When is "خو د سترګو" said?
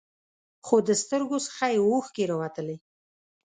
0.65-1.37